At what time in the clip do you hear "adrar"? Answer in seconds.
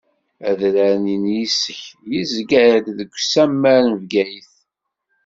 0.49-0.93